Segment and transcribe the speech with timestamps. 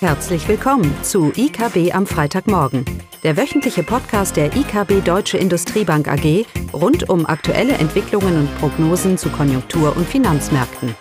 [0.00, 2.84] Herzlich willkommen zu IKB am Freitagmorgen,
[3.22, 9.30] der wöchentliche Podcast der IKB Deutsche Industriebank AG rund um aktuelle Entwicklungen und Prognosen zu
[9.30, 10.94] Konjunktur- und Finanzmärkten.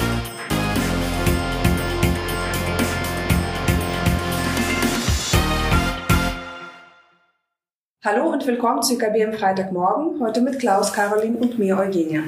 [8.05, 12.21] Hallo und willkommen zu IKB am Freitagmorgen, heute mit Klaus, Caroline und mir, Eugenia.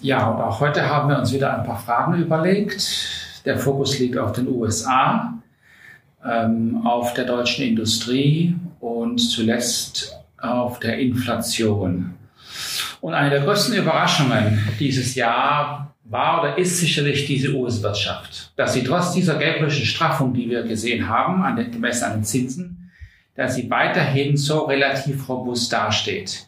[0.00, 3.42] Ja, und auch heute haben wir uns wieder ein paar Fragen überlegt.
[3.44, 5.34] Der Fokus liegt auf den USA
[6.24, 12.14] ähm, auf der deutschen Industrie und zuletzt auf der Inflation.
[13.00, 18.82] Und eine der größten Überraschungen dieses Jahr war oder ist sicherlich diese US-Wirtschaft, dass sie
[18.82, 22.90] trotz dieser geldpolitischen Straffung, die wir gesehen haben, an den, gemessen an den Zinsen,
[23.34, 26.47] dass sie weiterhin so relativ robust dasteht.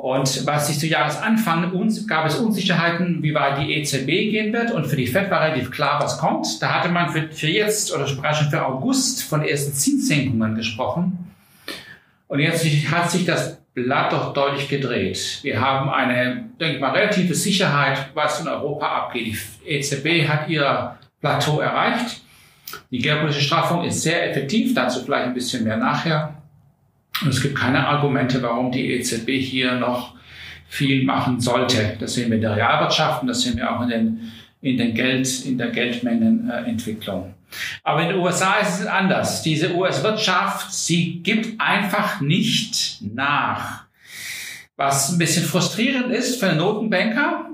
[0.00, 4.70] Und was sich zu Jahresanfang uns, gab es Unsicherheiten, wie weit die EZB gehen wird.
[4.70, 6.62] Und für die FED war relativ klar, was kommt.
[6.62, 8.18] Da hatte man für, für jetzt oder schon
[8.48, 11.30] für August von ersten Zinssenkungen gesprochen.
[12.28, 15.40] Und jetzt hat sich das Blatt doch deutlich gedreht.
[15.42, 19.36] Wir haben eine, denke ich mal, relative Sicherheit, was in Europa abgeht.
[19.66, 22.22] Die EZB hat ihr Plateau erreicht.
[22.90, 26.39] Die geldpolitische Straffung ist sehr effektiv, dazu vielleicht ein bisschen mehr nachher.
[27.22, 30.14] Und es gibt keine Argumente, warum die EZB hier noch
[30.68, 31.96] viel machen sollte.
[31.98, 34.94] Das sehen wir in der Realwirtschaft und das sehen wir auch in, den, in, den
[34.94, 37.34] Geld, in der Geldmengenentwicklung.
[37.82, 39.42] Aber in den USA ist es anders.
[39.42, 43.84] Diese US-Wirtschaft, sie gibt einfach nicht nach.
[44.76, 47.50] Was ein bisschen frustrierend ist für Notenbanker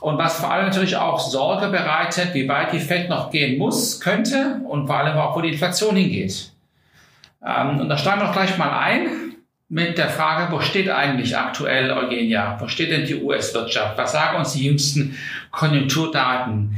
[0.00, 4.00] und was vor allem natürlich auch Sorge bereitet, wie weit die Fed noch gehen muss,
[4.00, 6.51] könnte und vor allem auch, wo die Inflation hingeht.
[7.44, 9.08] Ähm, und da steigen wir doch gleich mal ein
[9.68, 12.58] mit der Frage, wo steht eigentlich aktuell Eugenia?
[12.60, 13.96] Wo steht denn die US-Wirtschaft?
[13.96, 15.16] Was sagen uns die jüngsten
[15.50, 16.76] Konjunkturdaten?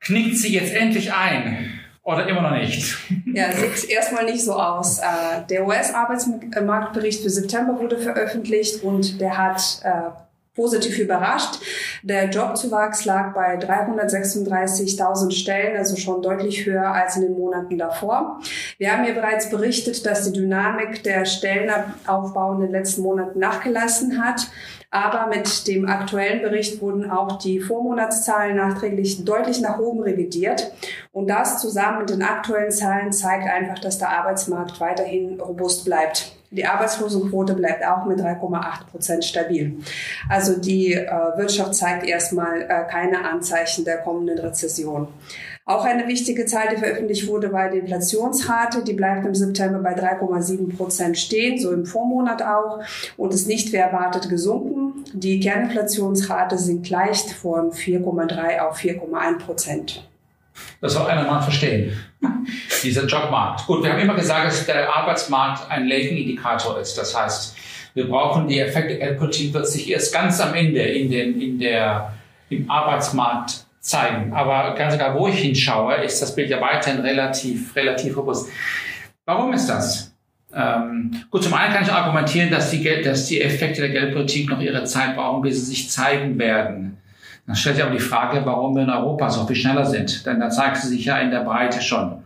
[0.00, 1.80] Knickt sie jetzt endlich ein?
[2.02, 2.96] Oder immer noch nicht?
[3.32, 4.98] Ja, sieht erstmal nicht so aus.
[4.98, 10.10] Äh, der US-Arbeitsmarktbericht für September wurde veröffentlicht und der hat äh,
[10.54, 11.60] positiv überrascht.
[12.02, 18.40] Der Jobzuwachs lag bei 336.000 Stellen, also schon deutlich höher als in den Monaten davor.
[18.78, 24.22] Wir haben hier bereits berichtet, dass die Dynamik der Stellenaufbau in den letzten Monaten nachgelassen
[24.24, 24.46] hat.
[24.90, 30.70] Aber mit dem aktuellen Bericht wurden auch die Vormonatszahlen nachträglich deutlich nach oben revidiert.
[31.10, 36.36] Und das zusammen mit den aktuellen Zahlen zeigt einfach, dass der Arbeitsmarkt weiterhin robust bleibt.
[36.54, 39.76] Die Arbeitslosenquote bleibt auch mit 3,8 Prozent stabil.
[40.28, 45.08] Also die äh, Wirtschaft zeigt erstmal äh, keine Anzeichen der kommenden Rezession.
[45.66, 48.84] Auch eine wichtige Zahl, die veröffentlicht wurde, war die Inflationsrate.
[48.84, 52.80] Die bleibt im September bei 3,7 Prozent stehen, so im Vormonat auch,
[53.16, 55.04] und ist nicht wie erwartet gesunken.
[55.14, 60.08] Die Kerninflationsrate sinkt leicht von 4,3 auf 4,1 Prozent.
[60.80, 61.92] Das soll einer mal verstehen.
[62.84, 63.66] Dieser Jobmarkt.
[63.66, 66.96] Gut, wir haben immer gesagt, dass der Arbeitsmarkt ein Lagging-Indikator ist.
[66.96, 67.56] Das heißt,
[67.94, 72.12] wir brauchen die Effekte Geldpolitik wird sich erst ganz am Ende in den, in der,
[72.50, 74.32] im Arbeitsmarkt zeigen.
[74.32, 78.48] Aber ganz egal, wo ich hinschaue, ist das Bild ja weiterhin relativ, relativ robust.
[79.24, 80.12] Warum ist das?
[80.52, 84.50] Ähm, gut, zum einen kann ich argumentieren, dass die, Geld, dass die Effekte der Geldpolitik
[84.50, 86.98] noch ihre Zeit brauchen, bis sie sich zeigen werden.
[87.46, 90.24] Dann stellt sich aber die Frage, warum wir in Europa so viel schneller sind.
[90.26, 92.23] Denn da zeigt sie sich ja in der Breite schon.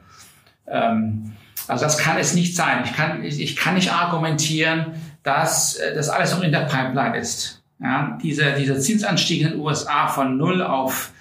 [0.70, 1.32] Ähm,
[1.66, 2.82] also das kann es nicht sein.
[2.84, 7.16] Ich kann, ich, ich kann nicht argumentieren, dass äh, das alles noch in der Pipeline
[7.16, 7.62] ist.
[7.80, 11.12] Ja, dieser, dieser Zinsanstieg in den USA von 0 auf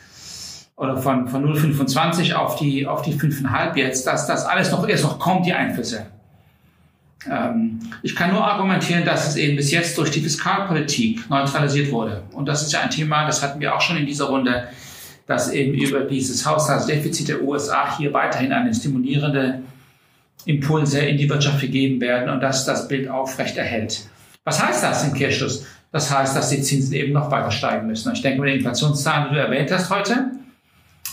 [0.75, 5.03] oder von, von 0,25 auf die, auf die 5,5 jetzt, dass das alles noch erst
[5.03, 6.07] noch kommt, die Einflüsse.
[7.29, 12.23] Ähm, ich kann nur argumentieren, dass es eben bis jetzt durch die Fiskalpolitik neutralisiert wurde.
[12.31, 14.67] Und das ist ja ein Thema, das hatten wir auch schon in dieser Runde,
[15.27, 19.61] dass eben über dieses Haushaltsdefizit der USA hier weiterhin eine stimulierende
[20.45, 24.07] Impulse in die Wirtschaft gegeben werden und dass das Bild aufrecht erhält.
[24.45, 25.65] Was heißt das im Kehrschluss?
[25.91, 28.11] Das heißt, dass die Zinsen eben noch weiter steigen müssen.
[28.13, 30.31] Ich denke, mit den Inflationszahlen, die du erwähnt hast heute,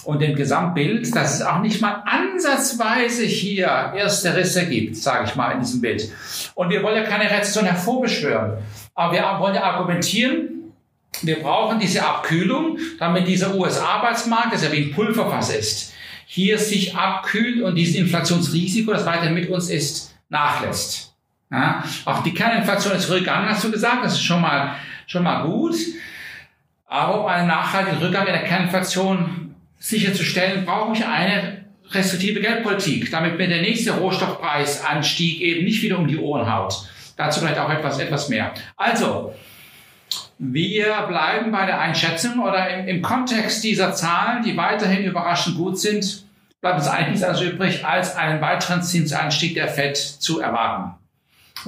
[0.05, 5.35] und dem Gesamtbild, dass es auch nicht mal ansatzweise hier erste Risse gibt, sage ich
[5.35, 6.11] mal in diesem Bild.
[6.55, 8.59] Und wir wollen ja keine Rezession hervorbeschwören,
[8.95, 10.54] aber wir wollen ja argumentieren,
[11.23, 15.95] wir brauchen diese Abkühlung, damit dieser US-Arbeitsmarkt, das ja wie ein Pulverfass ist,
[16.27, 21.15] hier sich abkühlt und dieses Inflationsrisiko, das weiterhin mit uns ist, nachlässt.
[21.51, 24.75] Ja, auch die Kerninflation ist rückgegangen, hast du gesagt, das ist schon mal,
[25.07, 25.77] schon mal gut.
[26.87, 33.39] Aber um einen nachhaltigen Rückgang in der Kerninflation sicherzustellen, brauche ich eine restriktive Geldpolitik, damit
[33.39, 36.89] mir der nächste Rohstoffpreisanstieg eben nicht wieder um die Ohren haut.
[37.17, 38.53] Dazu vielleicht auch etwas, etwas mehr.
[38.77, 39.35] Also,
[40.39, 45.79] wir bleiben bei der Einschätzung oder im, im Kontext dieser Zahlen, die weiterhin überraschend gut
[45.79, 46.25] sind,
[46.61, 50.95] bleibt uns eigentlich nichts anderes übrig, als einen weiteren Zinsanstieg der FED zu erwarten.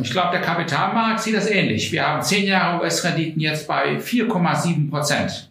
[0.02, 1.92] Ich glaube, der Kapitalmarkt sieht das ähnlich.
[1.92, 5.50] Wir haben zehn Jahre US-Renditen jetzt bei 4,7 Prozent.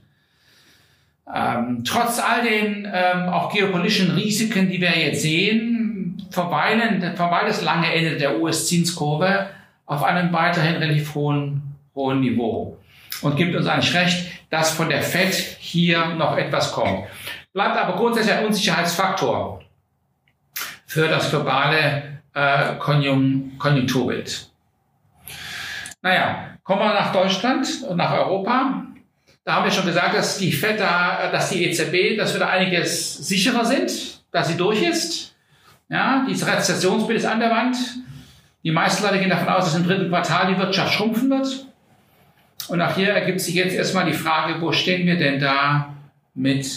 [1.34, 7.64] Ähm, trotz all den ähm, auch geopolitischen Risiken, die wir jetzt sehen, verweilen, verweilt das
[7.64, 9.48] lange Ende der US-Zinskurve
[9.88, 11.62] auf einem weiterhin relativ hohen,
[11.96, 12.78] hohen Niveau
[13.22, 17.08] und gibt uns eigentlich recht, dass von der FED hier noch etwas kommt.
[17.54, 19.62] Bleibt aber grundsätzlich ein Unsicherheitsfaktor
[20.86, 24.50] für das globale äh, Konjunkturbild.
[26.02, 28.86] Naja, kommen wir nach Deutschland und nach Europa.
[29.44, 32.50] Da haben wir schon gesagt, dass die FED da, dass die EZB, dass wir da
[32.50, 35.36] einiges sicherer sind, dass sie durch ist.
[35.90, 37.78] Ja, dieses Rezessionsbild ist an der Wand.
[38.64, 41.68] Die meisten Leute gehen davon aus, dass im dritten Quartal die Wirtschaft schrumpfen wird.
[42.70, 45.96] Und auch hier ergibt sich jetzt erstmal die Frage, wo stehen wir denn da
[46.34, 46.68] mit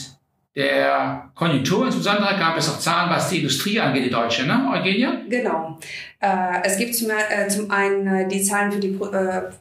[0.55, 1.87] der Konjunktur?
[1.87, 5.23] Insbesondere gab es auch Zahlen, was die Industrie angeht, die deutsche, ne, Eugenia?
[5.29, 5.79] Genau.
[6.20, 8.99] Äh, es gibt zum, äh, zum einen äh, die Zahlen für die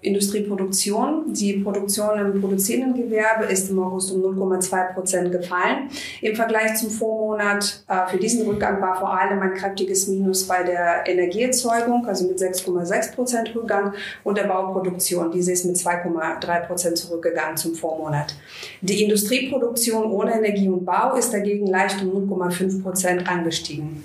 [0.01, 1.31] Industrieproduktion.
[1.31, 5.89] Die Produktion im produzierenden Gewerbe ist im August um 0,2 Prozent gefallen.
[6.21, 11.07] Im Vergleich zum Vormonat für diesen Rückgang war vor allem ein kräftiges Minus bei der
[11.07, 13.93] Energieerzeugung, also mit 6,6 Prozent Rückgang,
[14.23, 15.31] und der Bauproduktion.
[15.31, 18.35] Diese ist mit 2,3 Prozent zurückgegangen zum Vormonat.
[18.81, 24.03] Die Industrieproduktion ohne Energie und Bau ist dagegen leicht um 0,5 Prozent angestiegen.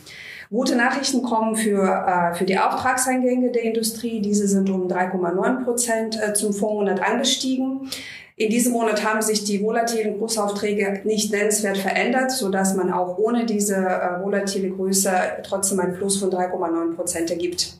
[0.52, 4.20] Gute Nachrichten kommen für, äh, für die Auftragseingänge der Industrie.
[4.20, 7.88] Diese sind um 3,9 Prozent äh, zum Vormonat angestiegen.
[8.36, 13.16] In diesem Monat haben sich die volatilen Großaufträge nicht nennenswert verändert, so dass man auch
[13.16, 15.10] ohne diese äh, volatile Größe
[15.42, 17.78] trotzdem ein Plus von 3,9 Prozent ergibt.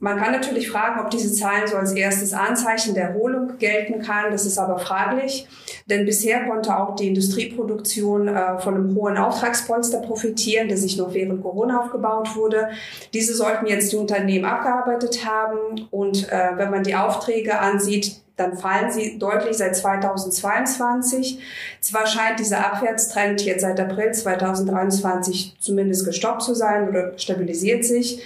[0.00, 4.30] Man kann natürlich fragen, ob diese Zahlen so als erstes Anzeichen der Erholung gelten kann.
[4.30, 5.48] Das ist aber fraglich,
[5.86, 11.14] denn bisher konnte auch die Industrieproduktion äh, von einem hohen Auftragspolster profitieren, der sich noch
[11.14, 12.68] während Corona aufgebaut wurde.
[13.12, 18.56] Diese sollten jetzt die Unternehmen abgearbeitet haben und äh, wenn man die Aufträge ansieht, dann
[18.56, 21.40] fallen sie deutlich seit 2022.
[21.80, 28.22] Zwar scheint dieser Abwärtstrend jetzt seit April 2023 zumindest gestoppt zu sein oder stabilisiert sich.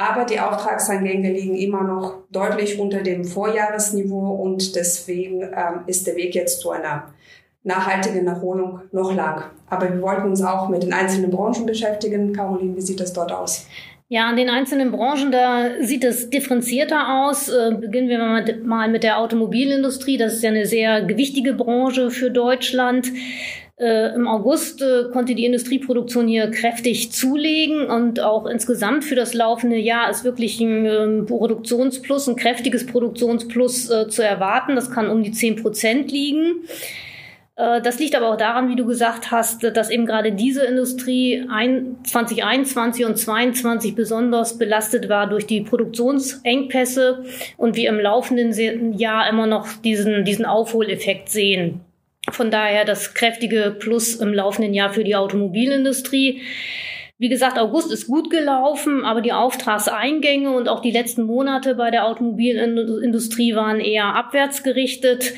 [0.00, 6.14] Aber die Auftragseingänge liegen immer noch deutlich unter dem Vorjahresniveau und deswegen ähm, ist der
[6.14, 7.12] Weg jetzt zu einer
[7.64, 9.50] nachhaltigen Erholung noch lang.
[9.68, 12.32] Aber wir wollten uns auch mit den einzelnen Branchen beschäftigen.
[12.32, 13.66] Caroline, wie sieht das dort aus?
[14.08, 17.48] Ja, in den einzelnen Branchen, da sieht es differenzierter aus.
[17.48, 20.16] Äh, beginnen wir mal mit der Automobilindustrie.
[20.16, 23.10] Das ist ja eine sehr gewichtige Branche für Deutschland.
[23.78, 29.34] Äh, Im August äh, konnte die Industrieproduktion hier kräftig zulegen und auch insgesamt für das
[29.34, 34.74] laufende Jahr ist wirklich ein äh, Produktionsplus, ein kräftiges Produktionsplus äh, zu erwarten.
[34.74, 36.64] Das kann um die zehn Prozent liegen.
[37.54, 41.46] Äh, das liegt aber auch daran, wie du gesagt hast, dass eben gerade diese Industrie
[42.02, 47.24] 2021 und 2022 besonders belastet war durch die Produktionsengpässe
[47.56, 51.82] und wir im laufenden Jahr immer noch diesen, diesen Aufholeffekt sehen.
[52.32, 56.42] Von daher das kräftige Plus im laufenden Jahr für die Automobilindustrie.
[57.20, 61.90] Wie gesagt, August ist gut gelaufen, aber die Auftragseingänge und auch die letzten Monate bei
[61.90, 65.34] der Automobilindustrie waren eher abwärts gerichtet,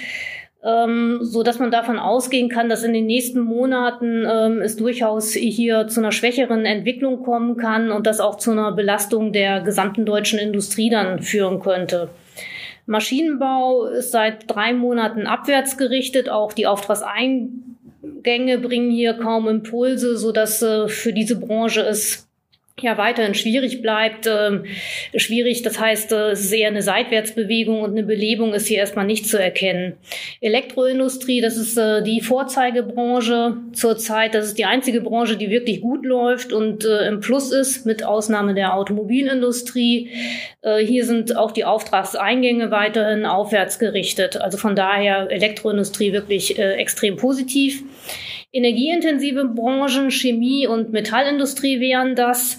[0.63, 5.33] ähm, so dass man davon ausgehen kann, dass in den nächsten Monaten ähm, es durchaus
[5.33, 10.05] hier zu einer schwächeren Entwicklung kommen kann und das auch zu einer Belastung der gesamten
[10.05, 12.11] deutschen Industrie dann führen könnte.
[12.87, 16.29] Maschinenbau ist seit drei Monaten abwärts gerichtet.
[16.29, 22.30] Auch die Auftragseingänge bringen hier kaum Impulse, sodass äh, für diese Branche es
[22.83, 24.27] ja weiterhin schwierig bleibt.
[24.27, 24.65] Ähm,
[25.17, 29.07] schwierig, das heißt, äh, es ist eher eine Seitwärtsbewegung und eine Belebung ist hier erstmal
[29.07, 29.95] nicht zu erkennen.
[30.41, 34.35] Elektroindustrie, das ist äh, die Vorzeigebranche zurzeit.
[34.35, 38.05] Das ist die einzige Branche, die wirklich gut läuft und äh, im Plus ist, mit
[38.05, 40.11] Ausnahme der Automobilindustrie.
[40.63, 44.37] Äh, hier sind auch die Auftragseingänge weiterhin aufwärts gerichtet.
[44.37, 47.83] Also von daher Elektroindustrie wirklich äh, extrem positiv.
[48.53, 52.59] Energieintensive Branchen, Chemie und Metallindustrie wären das.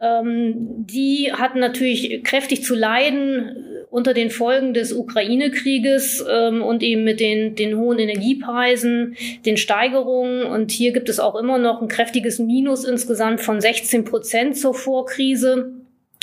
[0.00, 0.54] Ähm,
[0.86, 7.20] die hatten natürlich kräftig zu leiden unter den Folgen des Ukraine-Krieges ähm, und eben mit
[7.20, 10.44] den, den hohen Energiepreisen, den Steigerungen.
[10.44, 14.74] Und hier gibt es auch immer noch ein kräftiges Minus insgesamt von 16 Prozent zur
[14.74, 15.72] Vorkrise.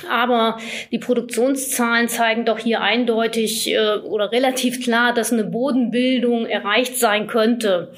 [0.09, 0.57] Aber
[0.91, 7.27] die Produktionszahlen zeigen doch hier eindeutig äh, oder relativ klar, dass eine Bodenbildung erreicht sein
[7.27, 7.91] könnte.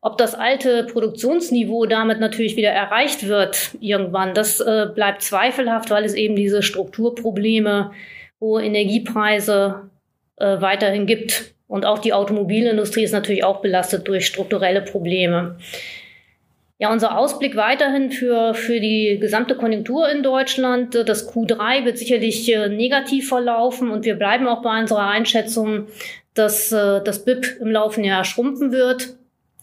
[0.00, 6.04] Ob das alte Produktionsniveau damit natürlich wieder erreicht wird irgendwann, das äh, bleibt zweifelhaft, weil
[6.04, 7.90] es eben diese Strukturprobleme,
[8.40, 9.90] hohe Energiepreise
[10.36, 11.54] äh, weiterhin gibt.
[11.66, 15.58] Und auch die Automobilindustrie ist natürlich auch belastet durch strukturelle Probleme.
[16.80, 20.94] Ja, unser Ausblick weiterhin für, für die gesamte Konjunktur in Deutschland.
[20.94, 25.88] Das Q3 wird sicherlich äh, negativ verlaufen und wir bleiben auch bei unserer Einschätzung,
[26.34, 29.17] dass äh, das BIP im laufenden Jahr schrumpfen wird.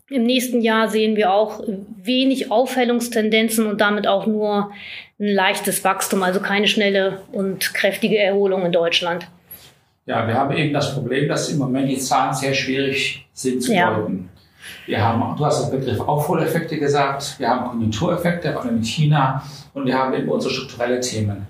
[0.09, 1.63] Im nächsten Jahr sehen wir auch
[2.03, 4.71] wenig Aufhellungstendenzen und damit auch nur
[5.19, 9.27] ein leichtes Wachstum, also keine schnelle und kräftige Erholung in Deutschland.
[10.05, 13.74] Ja, wir haben eben das Problem, dass im Moment die Zahlen sehr schwierig sind zu
[13.74, 13.95] Ja.
[13.95, 14.29] deuten.
[14.85, 19.41] Wir haben, du hast den Begriff Aufholeffekte gesagt, wir haben Konjunktureffekte, vor allem in China,
[19.74, 21.47] und wir haben eben unsere strukturelle Themen.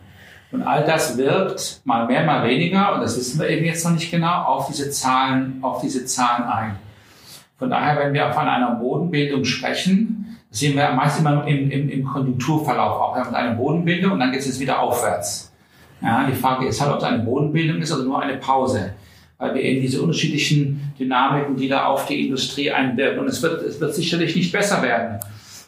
[0.51, 3.91] Und all das wirkt mal mehr, mal weniger, und das wissen wir eben jetzt noch
[3.91, 6.75] nicht genau, auf diese Zahlen, auf diese Zahlen ein.
[7.57, 12.05] Von daher, wenn wir von einer Bodenbildung sprechen, sehen wir meist immer im, im, im
[12.05, 13.15] Konjunkturverlauf auch.
[13.15, 15.53] Wir haben eine Bodenbildung und dann geht es jetzt wieder aufwärts.
[16.01, 18.93] Ja, die Frage ist halt, ob es eine Bodenbildung ist oder nur eine Pause.
[19.37, 23.19] Weil wir eben diese unterschiedlichen Dynamiken, die da auf die Industrie einwirken.
[23.19, 25.19] Und es wird, es wird sicherlich nicht besser werden.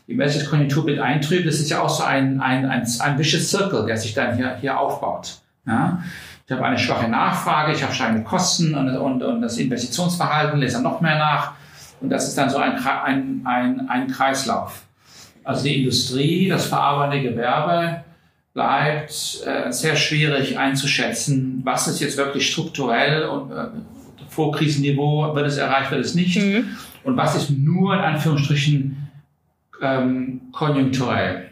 [0.08, 3.20] Je mehr sich das Konjunkturbild eintrübt, das ist ja auch so ein, ein, ein, ein
[3.20, 5.39] vicious circle, der sich dann hier, hier aufbaut.
[5.65, 6.01] Ja?
[6.46, 10.75] Ich habe eine schwache Nachfrage, ich habe steigende Kosten und, und, und das Investitionsverhalten lässt
[10.75, 11.51] dann noch mehr nach.
[12.01, 14.84] Und das ist dann so ein, ein, ein, ein Kreislauf.
[15.44, 18.04] Also die Industrie, das verarbeitende Gewerbe
[18.54, 19.12] bleibt
[19.46, 23.68] äh, sehr schwierig einzuschätzen, was ist jetzt wirklich strukturell und äh,
[24.30, 26.38] Vorkrisenniveau, wird es erreicht, wird es nicht.
[27.04, 29.08] Und was ist nur in Anführungsstrichen
[29.82, 31.51] ähm, konjunkturell.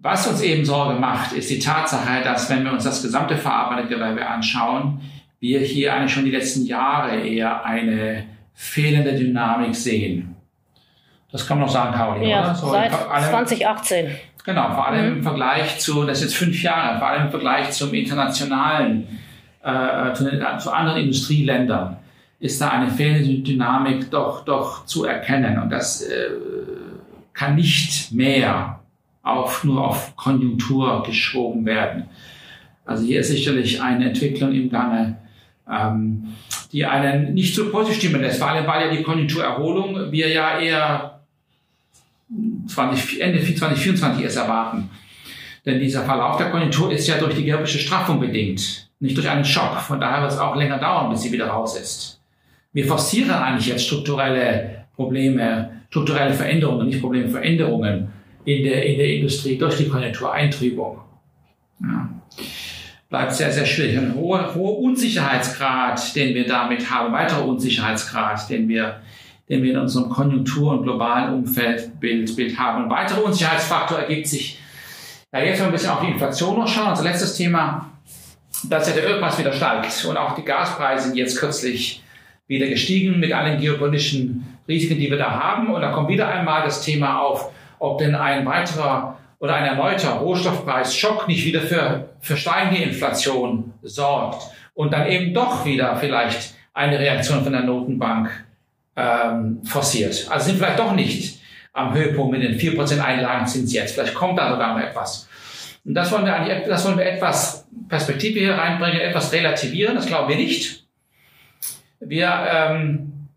[0.00, 3.94] Was uns eben Sorge macht, ist die Tatsache, dass wenn wir uns das gesamte verarbeitende
[3.94, 5.00] Gewerbe anschauen,
[5.40, 8.24] wir hier eigentlich schon die letzten Jahre eher eine
[8.56, 10.34] fehlende Dynamik sehen.
[11.30, 12.54] Das kann man noch sagen, Caroline, Ja, oder?
[12.54, 14.10] So, seit allem- 2018.
[14.44, 17.70] Genau, vor allem im Vergleich zu, das ist jetzt fünf Jahre, vor allem im Vergleich
[17.72, 19.06] zum internationalen,
[19.62, 20.24] äh, zu,
[20.58, 21.98] zu anderen Industrieländern
[22.38, 25.58] ist da eine fehlende Dynamik doch, doch zu erkennen.
[25.60, 26.28] Und das äh,
[27.32, 28.80] kann nicht mehr
[29.22, 32.04] auf, nur auf Konjunktur geschoben werden.
[32.84, 35.16] Also hier ist sicherlich eine Entwicklung im Gange,
[35.70, 36.34] ähm,
[36.72, 40.58] die einen nicht so positiv stimmen lässt, vor allem weil ja die Konjunkturerholung wir ja
[40.58, 41.20] eher
[42.66, 44.90] 20, Ende 2024 erst erwarten.
[45.64, 49.44] Denn dieser Verlauf der Konjunktur ist ja durch die gewerbliche Straffung bedingt, nicht durch einen
[49.44, 49.80] Schock.
[49.80, 52.20] Von daher wird es auch länger dauern, bis sie wieder raus ist.
[52.72, 58.12] Wir forcieren eigentlich jetzt strukturelle Probleme, strukturelle Veränderungen, nicht Probleme, Veränderungen
[58.44, 60.98] in der, in der Industrie durch die Konjunktureintrübung.
[61.80, 62.08] Ja.
[63.16, 63.96] Bleibt sehr, sehr schwierig.
[63.96, 69.00] Ein hoher, hoher Unsicherheitsgrad, den wir damit haben, weiterer Unsicherheitsgrad, den wir
[69.48, 72.84] den wir in unserem Konjunktur- und globalen Umfeldbild Bild haben.
[72.84, 74.60] Ein weiterer Unsicherheitsfaktor ergibt sich,
[75.32, 76.90] ja, jetzt mal ein bisschen auf die Inflation noch schauen.
[76.90, 77.90] Unser letztes Thema,
[78.68, 82.02] dass ja der Ölpreis wieder steigt und auch die Gaspreise sind jetzt kürzlich
[82.48, 85.72] wieder gestiegen mit allen geopolitischen Risiken, die wir da haben.
[85.72, 90.10] Und da kommt wieder einmal das Thema auf, ob denn ein weiterer oder ein erneuter
[90.12, 94.42] Rohstoffpreisschock nicht wieder für, für steigende Inflation sorgt
[94.74, 98.30] und dann eben doch wieder vielleicht eine Reaktion von der Notenbank
[98.96, 100.26] ähm, forciert.
[100.30, 101.40] Also sind vielleicht doch nicht
[101.72, 103.94] am Höhepunkt mit den 4% Einlagenzins jetzt.
[103.94, 105.28] Vielleicht kommt da sogar noch etwas.
[105.84, 109.94] Und das wollen wir eigentlich, das wollen wir etwas Perspektive hier reinbringen, etwas relativieren.
[109.94, 110.84] Das glauben wir nicht.
[112.00, 113.28] Wir, ähm,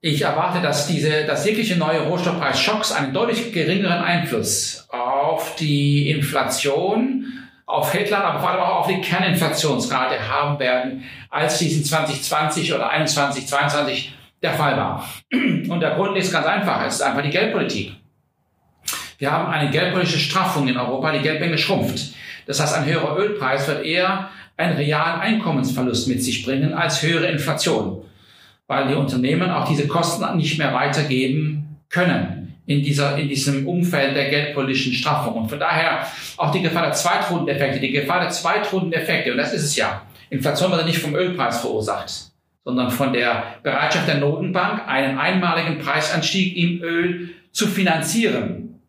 [0.00, 4.88] ich erwarte, dass diese, dass jegliche neue Rohstoffpreisschocks einen deutlich geringeren Einfluss
[5.22, 7.26] auf die Inflation,
[7.66, 12.90] auf Headline, aber vor allem auch auf die Kerninflationsrate haben werden, als diesen 2020 oder
[12.90, 15.08] 21, 22 der Fall war.
[15.32, 16.84] Und der Grund ist ganz einfach.
[16.84, 17.94] Es ist einfach die Geldpolitik.
[19.18, 21.12] Wir haben eine geldpolitische Straffung in Europa.
[21.12, 22.14] Die Geldmenge schrumpft.
[22.46, 27.26] Das heißt, ein höherer Ölpreis wird eher einen realen Einkommensverlust mit sich bringen als höhere
[27.26, 28.04] Inflation,
[28.66, 32.31] weil die Unternehmen auch diese Kosten nicht mehr weitergeben können
[32.66, 35.34] in, dieser, in diesem Umfeld der geldpolitischen Straffung.
[35.34, 39.64] Und von daher auch die Gefahr der Zweitrundeneffekte, die Gefahr der Zweitrundeneffekte, und das ist
[39.64, 40.02] es ja.
[40.30, 42.10] Inflation wird ja nicht vom Ölpreis verursacht,
[42.64, 48.80] sondern von der Bereitschaft der Notenbank, einen einmaligen Preisanstieg im Öl zu finanzieren.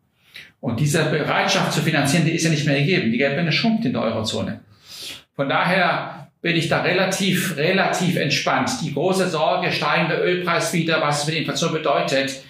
[0.60, 3.12] Und diese Bereitschaft zu finanzieren, die ist ja nicht mehr gegeben.
[3.12, 4.60] Die Geldmenge schrumpft in der Eurozone.
[5.36, 8.70] Von daher bin ich da relativ, relativ entspannt.
[8.82, 12.42] Die große Sorge, steigender Ölpreis wieder, was es für die Inflation bedeutet.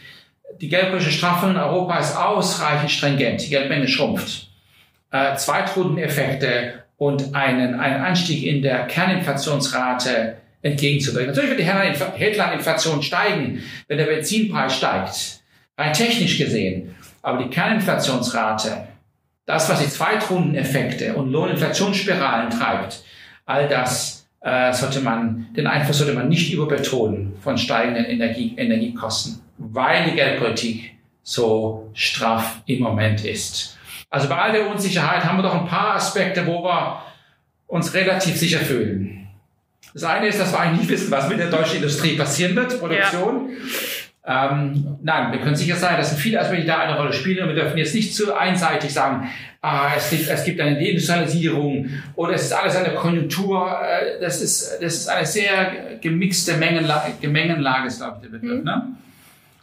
[0.61, 3.43] Die geldpolitische Straffung in Europa ist ausreichend stringent.
[3.43, 4.49] Die Geldmenge schrumpft.
[5.11, 11.29] Äh, Zweitrundeneffekte und einen, einen Anstieg in der Kerninflationsrate entgegenzuwirken.
[11.29, 15.43] Natürlich wird die Headline-Inflation steigen, wenn der Benzinpreis steigt.
[15.77, 16.95] Rein technisch gesehen.
[17.23, 18.89] Aber die Kerninflationsrate,
[19.47, 23.03] das, was die Zweitrundeneffekte und Lohninflationsspiralen treibt,
[23.45, 29.41] all das äh, sollte man, den Einfluss sollte man nicht überbetonen von steigenden Energie, Energiekosten,
[29.59, 33.77] weil die Geldpolitik so straff im Moment ist.
[34.11, 37.03] Also bei all der Unsicherheit haben wir doch ein paar Aspekte, wo wir
[37.67, 39.27] uns relativ sicher fühlen.
[39.93, 42.79] Das eine ist, dass wir eigentlich nicht wissen, was mit der deutschen Industrie passieren wird,
[42.79, 43.51] Produktion.
[43.51, 43.57] Ja.
[44.27, 47.63] Ähm, nein, wir können sicher sein, dass viele Aspekte da eine Rolle spielen und wir
[47.63, 49.29] dürfen jetzt nicht zu einseitig sagen,
[49.61, 53.79] ah, es, gibt, es gibt eine Deindustrialisierung oder es ist alles eine Konjunktur.
[53.83, 58.59] Äh, das, ist, das ist eine sehr gemixte Mengenlage, Gemengenlage, ist, glaube ich, der Begriff.
[58.61, 58.65] Mhm.
[58.65, 58.83] Ne?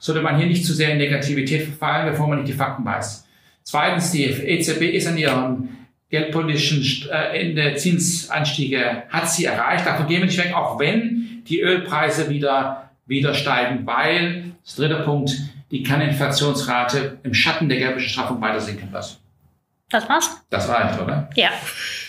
[0.01, 3.27] Sollte man hier nicht zu sehr in Negativität verfallen, bevor man nicht die Fakten weiß.
[3.61, 5.69] Zweitens, die EZB ist an ihrem
[6.09, 9.85] geldpolitischen äh, Ende Zinsanstiege hat sie erreicht.
[9.85, 15.03] Davon gehen wir nicht weg, auch wenn die Ölpreise wieder, wieder steigen, weil, das dritte
[15.03, 15.33] Punkt,
[15.69, 19.19] die Kerninflationsrate im Schatten der geldpolitischen Straffung weiter sinken wird.
[19.91, 20.41] Das war's?
[20.49, 21.29] Das reicht, oder?
[21.35, 21.51] Ja.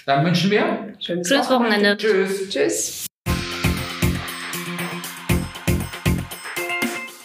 [0.07, 1.91] Dann wünschen wir schönes, schönes Wochenende.
[1.91, 1.97] Wochenende.
[1.99, 2.49] Tschüss.
[2.49, 3.07] Tschüss.